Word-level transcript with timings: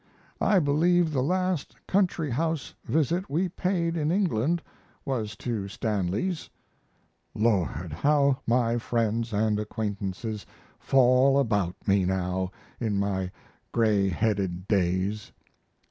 I 0.41 0.57
believe 0.57 1.11
the 1.13 1.21
last 1.21 1.75
country 1.85 2.31
house 2.31 2.73
visit 2.85 3.29
we 3.29 3.49
paid 3.49 3.95
in 3.95 4.09
England 4.11 4.63
was 5.05 5.35
to 5.35 5.67
Stanley's. 5.67 6.49
Lord! 7.35 7.91
how 7.93 8.39
my 8.47 8.79
friends 8.79 9.31
& 9.33 9.33
acquaintances 9.33 10.43
fall 10.79 11.37
about 11.37 11.75
me 11.87 12.05
now 12.05 12.49
in 12.79 12.97
my 12.97 13.29
gray 13.71 14.09
headed 14.09 14.67
days! 14.67 15.31